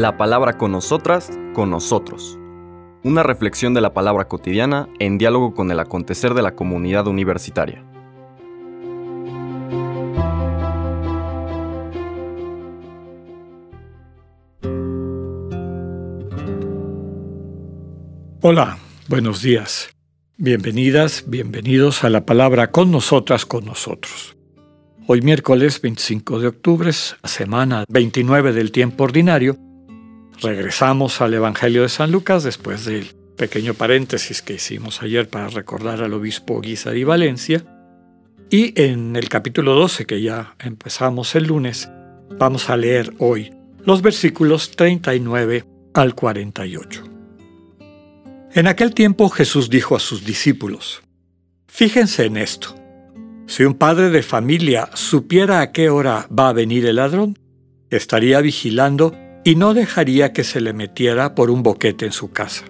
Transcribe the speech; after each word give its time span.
La 0.00 0.16
palabra 0.16 0.56
con 0.56 0.72
nosotras, 0.72 1.30
con 1.52 1.68
nosotros. 1.68 2.38
Una 3.04 3.22
reflexión 3.22 3.74
de 3.74 3.82
la 3.82 3.92
palabra 3.92 4.28
cotidiana 4.28 4.88
en 4.98 5.18
diálogo 5.18 5.52
con 5.52 5.70
el 5.70 5.78
acontecer 5.78 6.32
de 6.32 6.40
la 6.40 6.54
comunidad 6.54 7.06
universitaria. 7.06 7.84
Hola, 18.40 18.78
buenos 19.06 19.42
días. 19.42 19.90
Bienvenidas, 20.38 21.24
bienvenidos 21.26 22.04
a 22.04 22.08
la 22.08 22.24
palabra 22.24 22.70
con 22.70 22.90
nosotras, 22.90 23.44
con 23.44 23.66
nosotros. 23.66 24.34
Hoy 25.06 25.20
miércoles 25.20 25.78
25 25.82 26.40
de 26.40 26.46
octubre, 26.46 26.90
semana 26.90 27.84
29 27.90 28.54
del 28.54 28.72
tiempo 28.72 29.04
ordinario, 29.04 29.58
regresamos 30.40 31.20
al 31.20 31.34
Evangelio 31.34 31.82
de 31.82 31.88
San 31.88 32.10
Lucas 32.10 32.42
después 32.42 32.84
del 32.84 33.06
pequeño 33.36 33.74
paréntesis 33.74 34.42
que 34.42 34.54
hicimos 34.54 35.02
ayer 35.02 35.28
para 35.28 35.48
recordar 35.48 36.02
al 36.02 36.12
obispo 36.12 36.60
Guizar 36.60 36.96
y 36.96 37.04
Valencia. 37.04 37.64
Y 38.50 38.80
en 38.80 39.16
el 39.16 39.28
capítulo 39.28 39.74
12, 39.74 40.06
que 40.06 40.20
ya 40.20 40.54
empezamos 40.58 41.34
el 41.34 41.44
lunes, 41.44 41.88
vamos 42.38 42.68
a 42.68 42.76
leer 42.76 43.12
hoy 43.18 43.52
los 43.84 44.02
versículos 44.02 44.72
39 44.72 45.64
al 45.94 46.14
48. 46.14 47.04
En 48.52 48.66
aquel 48.66 48.94
tiempo 48.94 49.28
Jesús 49.28 49.70
dijo 49.70 49.94
a 49.94 50.00
sus 50.00 50.24
discípulos, 50.24 51.02
Fíjense 51.68 52.24
en 52.24 52.36
esto. 52.36 52.74
Si 53.46 53.64
un 53.64 53.74
padre 53.74 54.10
de 54.10 54.22
familia 54.22 54.90
supiera 54.94 55.60
a 55.60 55.72
qué 55.72 55.88
hora 55.88 56.26
va 56.36 56.48
a 56.48 56.52
venir 56.52 56.84
el 56.86 56.96
ladrón, 56.96 57.38
estaría 57.90 58.40
vigilando 58.40 59.14
y 59.44 59.54
no 59.54 59.74
dejaría 59.74 60.32
que 60.32 60.44
se 60.44 60.60
le 60.60 60.72
metiera 60.72 61.34
por 61.34 61.50
un 61.50 61.62
boquete 61.62 62.06
en 62.06 62.12
su 62.12 62.30
casa. 62.30 62.64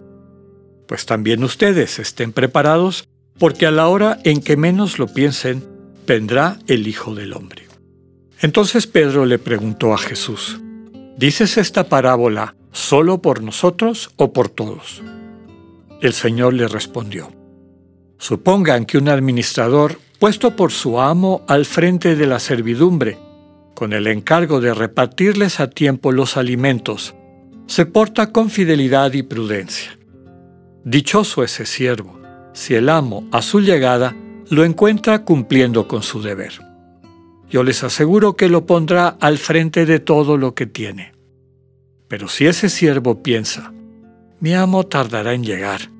Pues 0.87 1.07
también 1.07 1.45
ustedes 1.45 1.99
estén 1.99 2.33
preparados, 2.33 3.09
porque 3.39 3.67
a 3.67 3.71
la 3.71 3.89
hora 3.89 4.19
en 4.25 4.41
que 4.41 4.57
menos 4.57 4.99
lo 4.99 5.07
piensen, 5.07 5.65
vendrá 6.07 6.59
el 6.67 6.87
Hijo 6.87 7.15
del 7.15 7.33
Hombre. 7.33 7.69
Entonces 8.41 8.87
Pedro 8.87 9.27
le 9.27 9.39
preguntó 9.39 9.93
a 9.93 9.99
Jesús, 9.99 10.61
¿dices 11.17 11.59
esta 11.59 11.89
parábola 11.89 12.55
solo 12.73 13.21
por 13.21 13.43
nosotros 13.43 14.11
o 14.17 14.33
por 14.33 14.49
todos? 14.49 15.03
El 16.01 16.13
Señor 16.15 16.55
le 16.55 16.67
respondió, 16.67 17.31
Supongan 18.19 18.85
que 18.85 18.99
un 18.99 19.09
administrador 19.09 19.99
puesto 20.19 20.55
por 20.55 20.73
su 20.73 21.01
amo 21.01 21.43
al 21.49 21.65
frente 21.65 22.17
de 22.17 22.27
la 22.27 22.39
servidumbre, 22.39 23.19
con 23.81 23.95
el 23.95 24.09
encargo 24.09 24.61
de 24.61 24.75
repartirles 24.75 25.59
a 25.59 25.71
tiempo 25.71 26.13
los 26.13 26.37
alimentos, 26.37 27.15
se 27.67 27.87
porta 27.87 28.31
con 28.31 28.51
fidelidad 28.51 29.15
y 29.15 29.23
prudencia. 29.23 29.99
Dichoso 30.85 31.43
ese 31.43 31.65
siervo, 31.65 32.21
si 32.53 32.75
el 32.75 32.91
amo, 32.91 33.27
a 33.33 33.41
su 33.41 33.63
llegada, 33.63 34.15
lo 34.51 34.65
encuentra 34.65 35.25
cumpliendo 35.25 35.89
con 35.89 36.03
su 36.03 36.21
deber. 36.21 36.53
Yo 37.49 37.63
les 37.63 37.83
aseguro 37.83 38.37
que 38.37 38.51
lo 38.51 38.67
pondrá 38.67 39.17
al 39.19 39.39
frente 39.39 39.87
de 39.87 39.99
todo 39.99 40.37
lo 40.37 40.55
que 40.55 40.67
tiene. 40.67 41.15
Pero 42.07 42.29
si 42.29 42.47
ese 42.47 42.69
siervo 42.69 43.23
piensa, 43.23 43.73
mi 44.41 44.53
amo 44.53 44.85
tardará 44.85 45.33
en 45.33 45.43
llegar, 45.43 45.91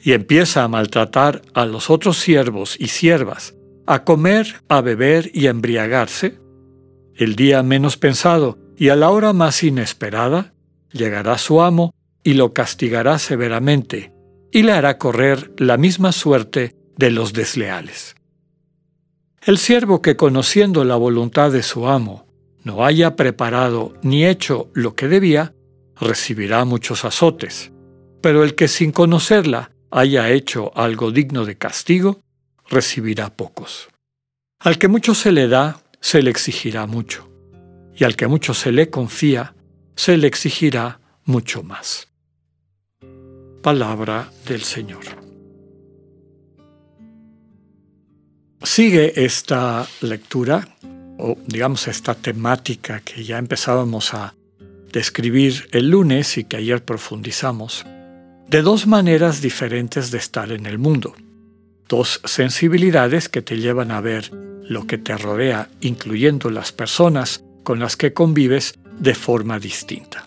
y 0.00 0.10
empieza 0.10 0.64
a 0.64 0.68
maltratar 0.68 1.42
a 1.54 1.66
los 1.66 1.88
otros 1.88 2.18
siervos 2.18 2.74
y 2.80 2.88
siervas, 2.88 3.54
a 3.86 4.02
comer, 4.02 4.56
a 4.68 4.80
beber 4.80 5.30
y 5.32 5.46
a 5.46 5.50
embriagarse, 5.50 6.40
el 7.18 7.34
día 7.34 7.62
menos 7.62 7.96
pensado 7.96 8.58
y 8.76 8.88
a 8.88 8.96
la 8.96 9.10
hora 9.10 9.32
más 9.32 9.62
inesperada, 9.64 10.54
llegará 10.92 11.36
su 11.36 11.60
amo 11.60 11.92
y 12.22 12.34
lo 12.34 12.54
castigará 12.54 13.18
severamente, 13.18 14.12
y 14.52 14.62
le 14.62 14.72
hará 14.72 14.98
correr 14.98 15.52
la 15.58 15.76
misma 15.76 16.12
suerte 16.12 16.76
de 16.96 17.10
los 17.10 17.32
desleales. 17.32 18.14
El 19.42 19.58
siervo 19.58 20.00
que 20.00 20.16
conociendo 20.16 20.84
la 20.84 20.96
voluntad 20.96 21.50
de 21.50 21.62
su 21.62 21.88
amo 21.88 22.26
no 22.62 22.84
haya 22.84 23.16
preparado 23.16 23.94
ni 24.02 24.24
hecho 24.24 24.70
lo 24.74 24.94
que 24.94 25.08
debía, 25.08 25.54
recibirá 26.00 26.64
muchos 26.64 27.04
azotes, 27.04 27.72
pero 28.20 28.44
el 28.44 28.54
que 28.54 28.68
sin 28.68 28.92
conocerla 28.92 29.72
haya 29.90 30.30
hecho 30.30 30.70
algo 30.76 31.10
digno 31.10 31.44
de 31.44 31.56
castigo, 31.56 32.20
recibirá 32.68 33.34
pocos. 33.34 33.88
Al 34.60 34.78
que 34.78 34.88
mucho 34.88 35.14
se 35.14 35.32
le 35.32 35.48
da, 35.48 35.80
se 36.00 36.22
le 36.22 36.30
exigirá 36.30 36.86
mucho, 36.86 37.28
y 37.94 38.04
al 38.04 38.16
que 38.16 38.26
mucho 38.26 38.54
se 38.54 38.72
le 38.72 38.90
confía, 38.90 39.54
se 39.96 40.16
le 40.16 40.26
exigirá 40.26 41.00
mucho 41.24 41.62
más. 41.62 42.08
Palabra 43.62 44.30
del 44.46 44.62
Señor. 44.62 45.04
Sigue 48.62 49.24
esta 49.24 49.86
lectura, 50.00 50.76
o 51.18 51.36
digamos 51.46 51.88
esta 51.88 52.14
temática 52.14 53.00
que 53.00 53.24
ya 53.24 53.38
empezábamos 53.38 54.14
a 54.14 54.34
describir 54.92 55.68
el 55.72 55.90
lunes 55.90 56.38
y 56.38 56.44
que 56.44 56.56
ayer 56.56 56.84
profundizamos, 56.84 57.84
de 58.48 58.62
dos 58.62 58.86
maneras 58.86 59.42
diferentes 59.42 60.10
de 60.10 60.18
estar 60.18 60.50
en 60.52 60.66
el 60.66 60.78
mundo 60.78 61.14
dos 61.88 62.20
sensibilidades 62.24 63.28
que 63.28 63.42
te 63.42 63.58
llevan 63.58 63.90
a 63.90 64.00
ver 64.00 64.30
lo 64.68 64.86
que 64.86 64.98
te 64.98 65.16
rodea, 65.16 65.68
incluyendo 65.80 66.50
las 66.50 66.72
personas 66.72 67.42
con 67.64 67.80
las 67.80 67.96
que 67.96 68.12
convives, 68.12 68.74
de 68.98 69.14
forma 69.14 69.58
distinta. 69.58 70.26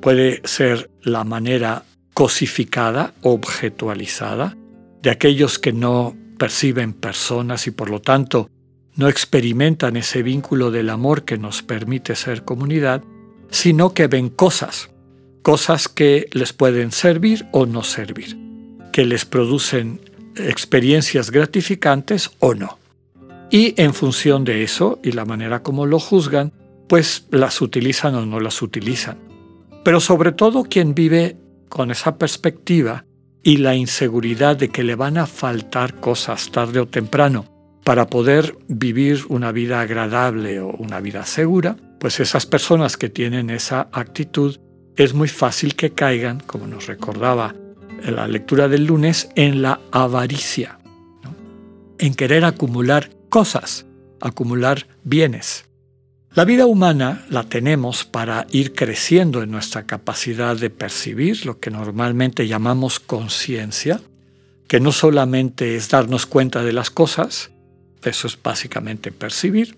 Puede 0.00 0.40
ser 0.44 0.90
la 1.02 1.24
manera 1.24 1.84
cosificada, 2.14 3.14
objetualizada, 3.22 4.56
de 5.02 5.10
aquellos 5.10 5.58
que 5.58 5.72
no 5.72 6.16
perciben 6.38 6.92
personas 6.92 7.66
y 7.66 7.70
por 7.70 7.90
lo 7.90 8.00
tanto 8.00 8.50
no 8.96 9.08
experimentan 9.08 9.96
ese 9.96 10.22
vínculo 10.22 10.70
del 10.70 10.90
amor 10.90 11.24
que 11.24 11.38
nos 11.38 11.62
permite 11.62 12.16
ser 12.16 12.44
comunidad, 12.44 13.02
sino 13.50 13.94
que 13.94 14.08
ven 14.08 14.28
cosas, 14.28 14.90
cosas 15.42 15.88
que 15.88 16.28
les 16.32 16.52
pueden 16.52 16.90
servir 16.90 17.46
o 17.52 17.66
no 17.66 17.84
servir, 17.84 18.36
que 18.92 19.04
les 19.04 19.24
producen 19.24 20.00
experiencias 20.36 21.30
gratificantes 21.30 22.30
o 22.40 22.54
no. 22.54 22.77
Y 23.50 23.80
en 23.80 23.94
función 23.94 24.44
de 24.44 24.62
eso 24.62 24.98
y 25.02 25.12
la 25.12 25.24
manera 25.24 25.62
como 25.62 25.86
lo 25.86 25.98
juzgan, 25.98 26.52
pues 26.88 27.26
las 27.30 27.60
utilizan 27.60 28.14
o 28.14 28.26
no 28.26 28.40
las 28.40 28.60
utilizan. 28.62 29.18
Pero 29.84 30.00
sobre 30.00 30.32
todo 30.32 30.64
quien 30.64 30.94
vive 30.94 31.36
con 31.68 31.90
esa 31.90 32.16
perspectiva 32.18 33.04
y 33.42 33.58
la 33.58 33.74
inseguridad 33.74 34.56
de 34.56 34.68
que 34.68 34.84
le 34.84 34.94
van 34.94 35.16
a 35.16 35.26
faltar 35.26 35.94
cosas 36.00 36.50
tarde 36.50 36.80
o 36.80 36.86
temprano 36.86 37.46
para 37.84 38.06
poder 38.08 38.58
vivir 38.68 39.24
una 39.28 39.52
vida 39.52 39.80
agradable 39.80 40.60
o 40.60 40.68
una 40.68 41.00
vida 41.00 41.24
segura, 41.24 41.76
pues 42.00 42.20
esas 42.20 42.44
personas 42.44 42.96
que 42.96 43.08
tienen 43.08 43.48
esa 43.48 43.88
actitud 43.92 44.58
es 44.96 45.14
muy 45.14 45.28
fácil 45.28 45.74
que 45.74 45.90
caigan, 45.90 46.40
como 46.40 46.66
nos 46.66 46.86
recordaba 46.86 47.54
en 48.02 48.16
la 48.16 48.28
lectura 48.28 48.68
del 48.68 48.84
lunes, 48.84 49.30
en 49.36 49.62
la 49.62 49.80
avaricia, 49.92 50.78
en 51.98 52.14
querer 52.14 52.44
acumular 52.44 53.10
cosas, 53.28 53.86
acumular 54.20 54.86
bienes. 55.04 55.64
La 56.34 56.44
vida 56.44 56.66
humana 56.66 57.24
la 57.30 57.44
tenemos 57.44 58.04
para 58.04 58.46
ir 58.50 58.74
creciendo 58.74 59.42
en 59.42 59.50
nuestra 59.50 59.86
capacidad 59.86 60.56
de 60.56 60.70
percibir 60.70 61.46
lo 61.46 61.58
que 61.58 61.70
normalmente 61.70 62.46
llamamos 62.46 63.00
conciencia, 63.00 64.00
que 64.68 64.78
no 64.78 64.92
solamente 64.92 65.76
es 65.76 65.88
darnos 65.88 66.26
cuenta 66.26 66.62
de 66.62 66.72
las 66.72 66.90
cosas, 66.90 67.50
eso 68.04 68.26
es 68.26 68.38
básicamente 68.40 69.10
percibir, 69.10 69.76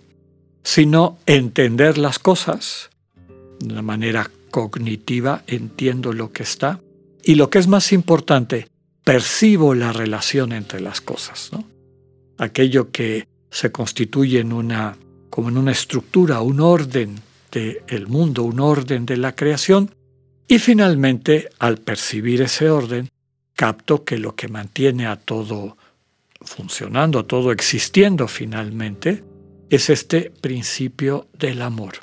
sino 0.63 1.19
entender 1.27 1.97
las 1.97 2.19
cosas 2.19 2.91
de 3.61 3.73
una 3.73 3.83
manera 3.83 4.31
cognitiva, 4.51 5.43
entiendo 5.47 6.13
lo 6.13 6.33
que 6.33 6.43
está, 6.43 6.81
y 7.23 7.37
lo 7.37 7.51
que 7.51 7.59
es 7.59 7.69
más 7.69 7.93
importante, 7.93 8.69
percibo 9.05 9.75
la 9.75 9.93
relación 9.93 10.53
entre 10.53 10.81
las 10.81 11.01
cosas, 11.01 11.51
¿no? 11.53 11.65
Aquello 12.39 12.91
que 12.91 13.27
se 13.51 13.73
constituye 13.73 14.41
en 14.41 14.53
una, 14.53 14.97
como 15.29 15.49
en 15.49 15.59
una 15.59 15.73
estructura, 15.73 16.41
un 16.41 16.61
orden 16.61 17.21
del 17.51 18.07
mundo, 18.07 18.45
un 18.45 18.61
orden 18.61 19.05
de 19.07 19.17
la 19.17 19.35
creación, 19.35 19.95
y 20.47 20.59
finalmente, 20.59 21.49
al 21.59 21.79
percibir 21.79 22.43
ese 22.43 22.71
orden, 22.71 23.09
capto 23.55 24.05
que 24.05 24.19
lo 24.19 24.35
que 24.35 24.49
mantiene 24.49 25.07
a 25.07 25.17
todo 25.17 25.77
funcionando, 26.41 27.21
a 27.21 27.27
todo 27.27 27.53
existiendo 27.53 28.27
finalmente, 28.27 29.23
es 29.69 29.91
este 29.91 30.33
principio 30.41 31.29
del 31.39 31.63
amor. 31.63 31.99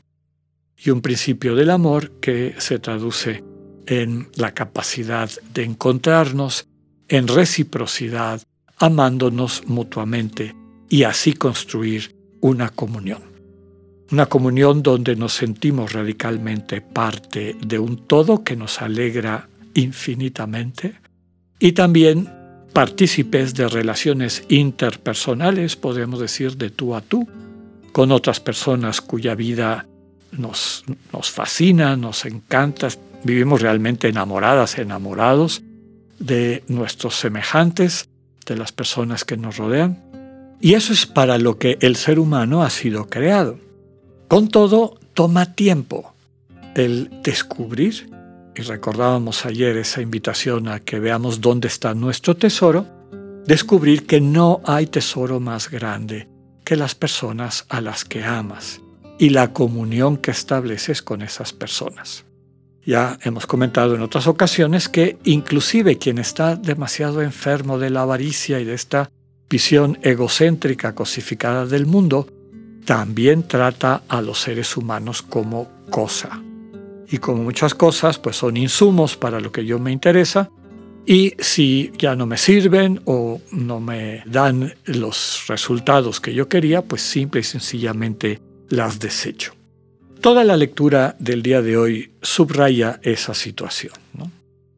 Y 0.77 0.91
un 0.91 1.01
principio 1.01 1.55
del 1.55 1.71
amor 1.71 2.11
que 2.21 2.55
se 2.59 2.79
traduce 2.79 3.43
en 3.87 4.29
la 4.35 4.53
capacidad 4.53 5.29
de 5.53 5.63
encontrarnos 5.63 6.67
en 7.07 7.27
reciprocidad, 7.27 8.41
amándonos 8.77 9.63
mutuamente 9.65 10.55
y 10.89 11.03
así 11.03 11.33
construir 11.33 12.15
una 12.41 12.69
comunión. 12.69 13.21
una 14.09 14.27
comunión 14.27 14.83
donde 14.83 15.17
nos 15.17 15.33
sentimos 15.33 15.91
radicalmente 15.91 16.79
parte 16.79 17.57
de 17.59 17.77
un 17.77 18.07
todo 18.07 18.43
que 18.43 18.55
nos 18.55 18.81
alegra 18.81 19.49
infinitamente 19.73 20.95
y 21.59 21.73
también 21.73 22.29
partícipes 22.71 23.53
de 23.55 23.67
relaciones 23.67 24.43
interpersonales, 24.49 25.75
podemos 25.75 26.19
decir 26.19 26.57
de 26.57 26.69
tú 26.69 26.95
a 26.95 27.01
tú, 27.01 27.27
con 27.91 28.11
otras 28.11 28.39
personas 28.39 29.01
cuya 29.01 29.33
vida 29.35 29.87
nos, 30.31 30.85
nos 31.11 31.31
fascina, 31.31 31.95
nos 31.97 32.25
encanta, 32.25 32.89
vivimos 33.23 33.61
realmente 33.61 34.07
enamoradas, 34.07 34.77
enamorados 34.77 35.63
de 36.19 36.63
nuestros 36.67 37.15
semejantes, 37.15 38.09
de 38.45 38.55
las 38.55 38.71
personas 38.71 39.25
que 39.25 39.37
nos 39.37 39.57
rodean. 39.57 40.03
Y 40.59 40.73
eso 40.73 40.93
es 40.93 41.05
para 41.05 41.37
lo 41.37 41.57
que 41.57 41.77
el 41.81 41.95
ser 41.95 42.19
humano 42.19 42.63
ha 42.63 42.69
sido 42.69 43.07
creado. 43.07 43.59
Con 44.27 44.47
todo, 44.47 44.97
toma 45.13 45.53
tiempo 45.53 46.13
el 46.75 47.09
descubrir, 47.23 48.09
y 48.55 48.61
recordábamos 48.61 49.45
ayer 49.45 49.77
esa 49.77 50.01
invitación 50.01 50.67
a 50.67 50.79
que 50.79 50.99
veamos 50.99 51.41
dónde 51.41 51.67
está 51.67 51.93
nuestro 51.93 52.35
tesoro, 52.35 52.85
descubrir 53.45 54.05
que 54.05 54.19
no 54.19 54.61
hay 54.65 54.87
tesoro 54.87 55.39
más 55.39 55.69
grande 55.69 56.27
que 56.63 56.75
las 56.75 56.95
personas 56.95 57.65
a 57.69 57.81
las 57.81 58.03
que 58.03 58.23
amas 58.23 58.81
y 59.17 59.29
la 59.29 59.53
comunión 59.53 60.17
que 60.17 60.31
estableces 60.31 61.01
con 61.01 61.21
esas 61.21 61.53
personas. 61.53 62.25
Ya 62.85 63.17
hemos 63.23 63.47
comentado 63.47 63.95
en 63.95 64.01
otras 64.01 64.27
ocasiones 64.27 64.89
que 64.89 65.17
inclusive 65.23 65.97
quien 65.97 66.19
está 66.19 66.55
demasiado 66.55 67.21
enfermo 67.21 67.79
de 67.79 67.89
la 67.89 68.01
avaricia 68.01 68.59
y 68.59 68.65
de 68.65 68.73
esta 68.73 69.09
visión 69.49 69.97
egocéntrica 70.01 70.93
cosificada 70.95 71.65
del 71.65 71.85
mundo, 71.85 72.27
también 72.85 73.47
trata 73.47 74.03
a 74.07 74.21
los 74.21 74.39
seres 74.41 74.77
humanos 74.77 75.21
como 75.21 75.69
cosa. 75.89 76.41
Y 77.09 77.17
como 77.19 77.43
muchas 77.43 77.73
cosas, 77.73 78.19
pues 78.19 78.35
son 78.35 78.57
insumos 78.57 79.15
para 79.15 79.39
lo 79.39 79.51
que 79.51 79.65
yo 79.65 79.79
me 79.79 79.91
interesa, 79.91 80.49
y 81.05 81.35
si 81.39 81.93
ya 81.97 82.17
no 82.17 82.25
me 82.25 82.37
sirven 82.37 82.99
o 83.05 83.39
no 83.51 83.79
me 83.79 84.23
dan 84.25 84.75
los 84.83 85.45
resultados 85.47 86.19
que 86.19 86.33
yo 86.33 86.49
quería, 86.49 86.81
pues 86.81 87.01
simple 87.01 87.39
y 87.39 87.43
sencillamente 87.43 88.41
las 88.67 88.99
desecho. 88.99 89.53
Toda 90.19 90.43
la 90.43 90.57
lectura 90.57 91.15
del 91.17 91.43
día 91.43 91.61
de 91.61 91.77
hoy 91.77 92.11
subraya 92.21 92.99
esa 93.03 93.33
situación. 93.33 93.93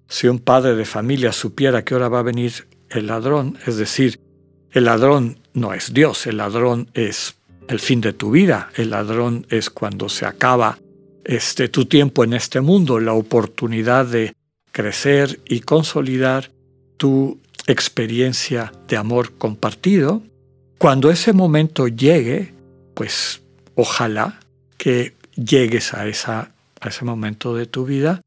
Si 0.07 0.27
un 0.27 0.38
padre 0.38 0.75
de 0.75 0.86
familia 0.86 1.31
supiera 1.31 1.83
que 1.83 1.95
ahora 1.95 2.10
va 2.10 2.19
a 2.19 2.24
venir 2.24 2.68
el 2.89 3.07
ladrón, 3.07 3.57
es 3.66 3.77
decir, 3.77 4.19
el 4.71 4.86
ladrón 4.86 5.39
no 5.54 5.74
es 5.74 5.94
Dios, 5.94 6.27
el 6.27 6.38
ladrón 6.38 6.89
es 6.94 7.36
el 7.68 7.80
fin 7.80 8.01
de 8.01 8.13
tu 8.13 8.31
vida, 8.31 8.69
el 8.75 8.92
ladrón 8.92 9.45
es 9.50 9.69
cuando 9.69 10.10
se 10.10 10.25
acaba 10.25 10.80
este, 11.24 11.69
tu 11.69 11.86
tiempo 11.86 12.24
en 12.24 12.33
este 12.33 12.62
mundo, 12.62 13.00
la 13.00 13.13
oportunidad 13.13 14.06
de 14.06 14.33
crecer 14.71 15.39
y 15.45 15.62
consolidar 15.62 16.51
tu 16.98 17.39
experiencia 17.68 18.71
de 18.88 18.98
amor 18.98 19.33
compartido. 19.38 20.24
Cuando 20.77 21.12
ese 21.12 21.33
momento 21.33 21.88
llegue, 21.88 22.54
pues 22.95 23.42
ojalá 23.75 24.39
que 24.77 25.13
llegues 25.36 25.94
a, 25.94 26.07
esa, 26.07 26.51
a 26.81 26.89
ese 26.89 27.06
momento 27.06 27.56
de 27.56 27.66
tu 27.66 27.86
vida 27.86 28.21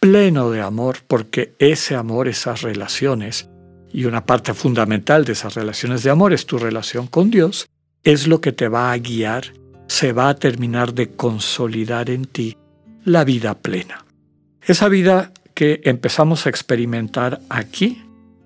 pleno 0.00 0.50
de 0.50 0.60
amor, 0.60 0.98
porque 1.06 1.54
ese 1.58 1.96
amor, 1.96 2.28
esas 2.28 2.62
relaciones, 2.62 3.48
y 3.92 4.04
una 4.04 4.24
parte 4.24 4.54
fundamental 4.54 5.24
de 5.24 5.32
esas 5.32 5.54
relaciones 5.54 6.02
de 6.02 6.10
amor 6.10 6.32
es 6.32 6.46
tu 6.46 6.58
relación 6.58 7.06
con 7.06 7.30
Dios, 7.30 7.68
es 8.04 8.26
lo 8.26 8.40
que 8.40 8.52
te 8.52 8.68
va 8.68 8.92
a 8.92 8.98
guiar, 8.98 9.52
se 9.86 10.12
va 10.12 10.28
a 10.28 10.36
terminar 10.36 10.94
de 10.94 11.10
consolidar 11.10 12.10
en 12.10 12.26
ti 12.26 12.56
la 13.04 13.24
vida 13.24 13.58
plena. 13.58 14.04
Esa 14.62 14.88
vida 14.88 15.32
que 15.54 15.80
empezamos 15.84 16.46
a 16.46 16.50
experimentar 16.50 17.40
aquí, 17.48 18.02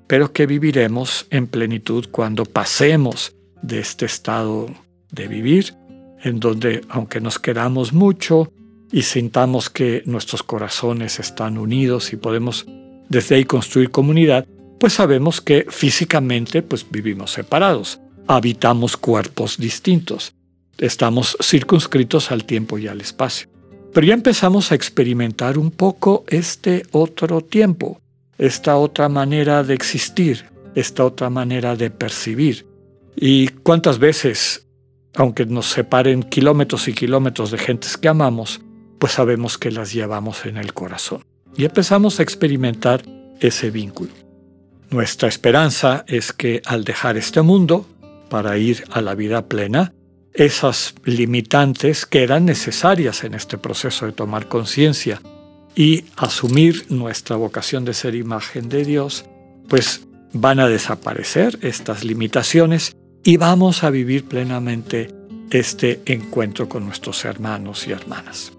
pero 0.06 0.33
que 0.33 0.47
viviremos 0.47 1.27
en 1.31 1.47
plenitud 1.47 2.06
cuando 2.11 2.44
pasemos 2.44 3.35
de 3.62 3.81
este 3.81 4.06
estado 4.06 4.69
de 5.11 5.29
vivir 5.29 5.75
en 6.23 6.41
donde 6.41 6.83
aunque 6.89 7.21
nos 7.21 7.39
queramos 7.39 7.93
mucho 7.93 8.53
y 8.91 9.03
sintamos 9.03 9.71
que 9.71 10.03
nuestros 10.06 10.43
corazones 10.43 11.19
están 11.19 11.59
unidos 11.59 12.12
y 12.12 12.17
podemos 12.17 12.67
desde 13.09 13.37
ahí 13.37 13.44
construir 13.44 13.91
comunidad, 13.91 14.47
pues 14.82 14.94
sabemos 14.94 15.40
que 15.40 15.64
físicamente 15.69 16.61
pues 16.61 16.84
vivimos 16.90 17.31
separados, 17.31 18.00
habitamos 18.26 18.96
cuerpos 18.96 19.56
distintos, 19.56 20.34
estamos 20.76 21.37
circunscritos 21.40 22.32
al 22.32 22.44
tiempo 22.44 22.79
y 22.79 22.88
al 22.88 23.00
espacio. 23.00 23.46
Pero 23.93 24.08
ya 24.08 24.14
empezamos 24.14 24.73
a 24.73 24.75
experimentar 24.75 25.56
un 25.56 25.70
poco 25.70 26.25
este 26.26 26.82
otro 26.90 27.43
tiempo, 27.43 28.00
esta 28.38 28.76
otra 28.76 29.08
manera 29.08 29.62
de 29.62 29.75
existir, 29.75 30.46
esta 30.75 31.05
otra 31.05 31.31
manera 31.31 31.76
de 31.76 31.93
percibir. 31.93 32.67
¿Y 33.14 33.50
cuántas 33.62 34.00
veces 34.00 34.67
aunque 35.14 35.46
nos 35.46 35.67
separen 35.67 36.25
kilómetros 36.25 36.88
y 36.88 36.93
kilómetros 36.93 37.52
de 37.52 37.58
gentes 37.58 37.96
que 37.96 38.08
amamos, 38.08 38.61
pues 38.99 39.12
sabemos 39.12 39.58
que 39.58 39.70
las 39.70 39.93
llevamos 39.93 40.44
en 40.44 40.56
el 40.56 40.75
corazón. 40.75 41.23
Y 41.56 41.67
empezamos 41.67 42.19
a 42.19 42.25
experimentar 42.25 43.05
ese 43.38 43.70
vínculo. 43.70 44.22
Nuestra 44.93 45.27
esperanza 45.27 46.05
es 46.06 46.35
que 46.35 46.61
al 46.67 46.85
dejar 46.85 47.17
este 47.17 47.41
mundo, 47.41 47.87
para 48.29 48.59
ir 48.59 48.85
a 48.91 49.00
la 49.00 49.15
vida 49.15 49.47
plena, 49.47 49.94
esas 50.35 50.94
limitantes 51.05 52.05
que 52.05 52.23
eran 52.23 52.44
necesarias 52.44 53.25
en 53.25 53.33
este 53.33 53.56
proceso 53.56 54.05
de 54.05 54.12
tomar 54.12 54.49
conciencia 54.49 55.23
y 55.75 56.05
asumir 56.17 56.85
nuestra 56.91 57.37
vocación 57.37 57.87
de 57.87 57.94
ser 57.94 58.15
imagen 58.15 58.69
de 58.69 58.85
Dios, 58.85 59.25
pues 59.67 60.03
van 60.35 60.61
a 60.61 60.69
desaparecer 60.69 61.59
estas 61.62 62.05
limitaciones 62.05 62.94
y 63.25 63.39
vamos 63.39 63.85
a 63.85 63.91
vivir 63.91 64.27
plenamente 64.27 65.09
este 65.50 66.03
encuentro 66.05 66.69
con 66.69 66.85
nuestros 66.85 67.25
hermanos 67.25 67.87
y 67.87 67.93
hermanas. 67.93 68.53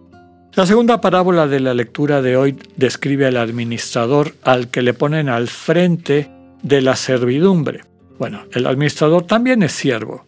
La 0.56 0.68
segunda 0.68 1.02
parábola 1.02 1.48
de 1.48 1.60
la 1.60 1.74
lectura 1.74 2.22
de 2.22 2.38
hoy 2.38 2.56
describe 2.76 3.26
al 3.26 3.38
administrador 3.38 4.36
al 4.44 4.70
que 4.70 4.84
le 4.84 4.94
ponen 4.94 5.28
al 5.28 5.48
frente 5.48 6.30
de 6.62 6.82
la 6.82 6.96
servidumbre. 6.96 7.82
Bueno, 8.20 8.46
el 8.52 8.68
administrador 8.68 9.26
también 9.26 9.64
es 9.64 9.72
siervo. 9.72 10.28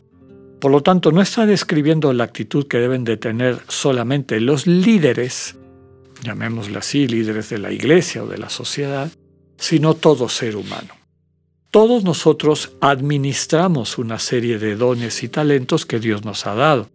Por 0.60 0.72
lo 0.72 0.81
tanto, 0.81 1.12
no 1.12 1.22
está 1.22 1.45
describiendo 1.45 2.12
la 2.12 2.24
actitud 2.24 2.68
que 2.68 2.80
deben 2.80 3.04
de 3.04 3.18
tener 3.18 3.60
solamente 3.68 4.39
los 4.39 4.66
líderes, 4.66 5.57
llamémosle 6.23 6.80
así, 6.80 7.07
líderes 7.07 7.52
de 7.52 7.59
la 7.59 7.71
iglesia 7.71 8.23
o 8.23 8.28
de 8.28 8.40
la 8.40 8.50
sociedad, 8.50 9.11
sino 9.57 9.94
todo 9.94 10.28
ser 10.28 10.56
humano. 10.56 10.95
Todos 11.69 12.04
nosotros 12.04 12.71
administramos 12.81 14.00
una 14.00 14.18
serie 14.18 14.57
de 14.57 14.76
dones 14.76 15.21
y 15.21 15.30
talentos 15.30 15.85
que 15.85 16.00
Dios 16.00 16.26
nos 16.26 16.47
ha 16.47 16.56
dado, 16.56 16.90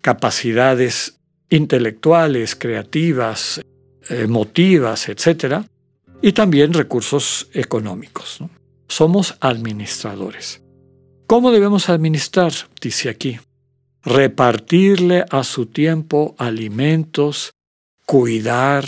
capacidades 0.00 1.21
intelectuales, 1.52 2.56
creativas, 2.56 3.60
emotivas, 4.08 5.08
etc. 5.08 5.64
Y 6.20 6.32
también 6.32 6.72
recursos 6.72 7.48
económicos. 7.52 8.38
Somos 8.88 9.36
administradores. 9.40 10.62
¿Cómo 11.26 11.52
debemos 11.52 11.88
administrar? 11.88 12.52
Dice 12.80 13.08
aquí. 13.08 13.38
Repartirle 14.02 15.24
a 15.30 15.44
su 15.44 15.66
tiempo 15.66 16.34
alimentos, 16.38 17.52
cuidar, 18.06 18.84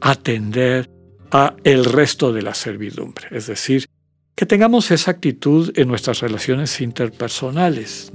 atender 0.00 0.88
a 1.30 1.56
el 1.64 1.84
resto 1.84 2.32
de 2.32 2.42
la 2.42 2.54
servidumbre, 2.54 3.26
es 3.30 3.48
decir, 3.48 3.86
que 4.34 4.46
tengamos 4.46 4.90
esa 4.90 5.10
actitud 5.10 5.72
en 5.76 5.88
nuestras 5.88 6.20
relaciones 6.20 6.80
interpersonales, 6.80 8.12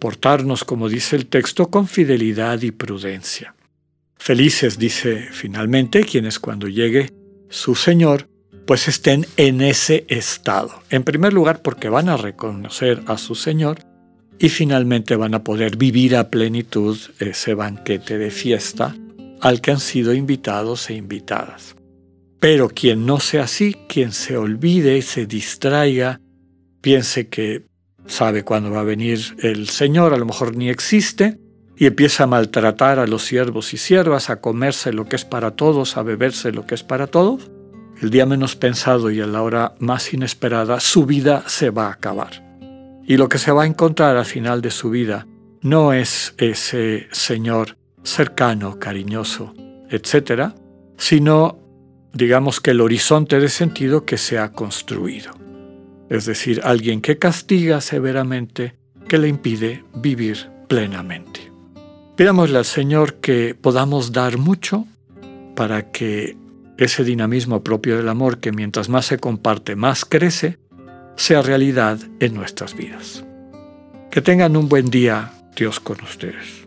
portarnos, 0.00 0.64
como 0.64 0.88
dice 0.88 1.14
el 1.14 1.26
texto, 1.26 1.70
con 1.70 1.86
fidelidad 1.86 2.60
y 2.62 2.72
prudencia. 2.72 3.54
Felices, 4.16 4.78
dice 4.78 5.28
finalmente, 5.30 6.02
quienes 6.02 6.40
cuando 6.40 6.66
llegue 6.66 7.10
su 7.48 7.74
Señor, 7.76 8.28
pues 8.66 8.88
estén 8.88 9.26
en 9.36 9.60
ese 9.60 10.04
estado. 10.08 10.82
En 10.90 11.04
primer 11.04 11.32
lugar, 11.32 11.62
porque 11.62 11.88
van 11.88 12.08
a 12.08 12.16
reconocer 12.16 13.02
a 13.06 13.16
su 13.18 13.34
Señor 13.34 13.78
y 14.38 14.48
finalmente 14.48 15.16
van 15.16 15.34
a 15.34 15.44
poder 15.44 15.76
vivir 15.76 16.16
a 16.16 16.30
plenitud 16.30 16.98
ese 17.18 17.54
banquete 17.54 18.18
de 18.18 18.30
fiesta 18.30 18.96
al 19.40 19.60
que 19.60 19.70
han 19.70 19.80
sido 19.80 20.14
invitados 20.14 20.90
e 20.90 20.94
invitadas. 20.94 21.76
Pero 22.38 22.68
quien 22.68 23.04
no 23.06 23.20
sea 23.20 23.44
así, 23.44 23.76
quien 23.88 24.12
se 24.12 24.36
olvide, 24.36 25.02
se 25.02 25.26
distraiga, 25.26 26.20
piense 26.80 27.28
que 27.28 27.69
sabe 28.06 28.44
cuándo 28.44 28.70
va 28.70 28.80
a 28.80 28.84
venir 28.84 29.20
el 29.42 29.68
Señor, 29.68 30.14
a 30.14 30.18
lo 30.18 30.26
mejor 30.26 30.56
ni 30.56 30.68
existe, 30.68 31.38
y 31.76 31.86
empieza 31.86 32.24
a 32.24 32.26
maltratar 32.26 32.98
a 32.98 33.06
los 33.06 33.24
siervos 33.24 33.72
y 33.72 33.78
siervas, 33.78 34.28
a 34.28 34.40
comerse 34.40 34.92
lo 34.92 35.06
que 35.06 35.16
es 35.16 35.24
para 35.24 35.52
todos, 35.52 35.96
a 35.96 36.02
beberse 36.02 36.52
lo 36.52 36.66
que 36.66 36.74
es 36.74 36.82
para 36.82 37.06
todos, 37.06 37.50
el 38.02 38.10
día 38.10 38.26
menos 38.26 38.56
pensado 38.56 39.10
y 39.10 39.20
a 39.20 39.26
la 39.26 39.42
hora 39.42 39.74
más 39.78 40.12
inesperada, 40.12 40.80
su 40.80 41.06
vida 41.06 41.44
se 41.46 41.70
va 41.70 41.86
a 41.86 41.92
acabar. 41.92 42.42
Y 43.06 43.16
lo 43.16 43.28
que 43.28 43.38
se 43.38 43.52
va 43.52 43.64
a 43.64 43.66
encontrar 43.66 44.16
al 44.16 44.24
final 44.24 44.62
de 44.62 44.70
su 44.70 44.90
vida 44.90 45.26
no 45.62 45.92
es 45.92 46.34
ese 46.38 47.08
Señor 47.12 47.76
cercano, 48.02 48.78
cariñoso, 48.78 49.54
etc., 49.90 50.52
sino, 50.96 51.58
digamos 52.12 52.60
que 52.60 52.72
el 52.72 52.80
horizonte 52.80 53.40
de 53.40 53.48
sentido 53.48 54.04
que 54.04 54.18
se 54.18 54.38
ha 54.38 54.52
construido. 54.52 55.32
Es 56.10 56.26
decir, 56.26 56.60
alguien 56.64 57.00
que 57.00 57.18
castiga 57.18 57.80
severamente, 57.80 58.74
que 59.08 59.16
le 59.16 59.28
impide 59.28 59.84
vivir 59.94 60.50
plenamente. 60.68 61.50
Pidámosle 62.16 62.58
al 62.58 62.64
Señor 62.64 63.14
que 63.14 63.54
podamos 63.54 64.12
dar 64.12 64.36
mucho 64.36 64.86
para 65.54 65.90
que 65.90 66.36
ese 66.76 67.04
dinamismo 67.04 67.62
propio 67.62 67.96
del 67.96 68.08
amor 68.08 68.40
que 68.40 68.52
mientras 68.52 68.88
más 68.88 69.06
se 69.06 69.18
comparte, 69.18 69.76
más 69.76 70.04
crece, 70.04 70.58
sea 71.16 71.42
realidad 71.42 71.98
en 72.18 72.34
nuestras 72.34 72.74
vidas. 72.74 73.24
Que 74.10 74.20
tengan 74.20 74.56
un 74.56 74.68
buen 74.68 74.90
día, 74.90 75.32
Dios 75.54 75.78
con 75.78 76.02
ustedes. 76.02 76.66